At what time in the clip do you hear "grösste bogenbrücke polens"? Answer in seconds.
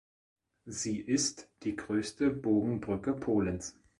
1.75-3.77